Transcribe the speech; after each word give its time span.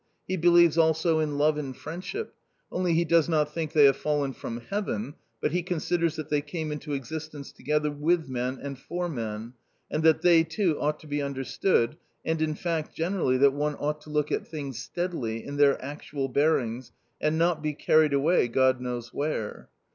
He 0.27 0.35
believes 0.35 0.79
also 0.79 1.19
in 1.19 1.37
love 1.37 1.59
and 1.59 1.77
friendship, 1.77 2.33
only 2.71 2.95
he 2.95 3.05
does 3.05 3.29
not 3.29 3.53
think 3.53 3.71
they 3.71 3.85
have 3.85 3.97
fallen 3.97 4.33
from 4.33 4.61
heaven, 4.61 5.13
but 5.39 5.51
he 5.51 5.61
considers 5.61 6.15
that 6.15 6.29
they 6.29 6.41
came 6.41 6.71
into 6.71 6.93
existence 6.93 7.51
together 7.51 7.91
with 7.91 8.27
men 8.27 8.57
and 8.59 8.79
for 8.79 9.07
men, 9.07 9.53
and 9.91 10.01
that 10.01 10.23
they 10.23 10.43
too 10.43 10.75
ought 10.81 10.99
to 11.01 11.07
be 11.07 11.21
understood, 11.21 11.97
and 12.25 12.41
in 12.41 12.55
fact 12.55 12.95
generally 12.95 13.37
that 13.37 13.53
one 13.53 13.75
ought 13.75 14.01
to 14.01 14.09
look 14.09 14.31
at 14.31 14.47
things 14.47 14.79
steadily, 14.79 15.45
in 15.45 15.57
their 15.57 15.79
actual 15.85 16.27
bearings, 16.27 16.91
and 17.21 17.37
not 17.37 17.61
be 17.61 17.73
carried 17.75 18.11
away 18.11 18.47
God 18.47 18.81
knows 18.81 19.13
where. 19.13 19.69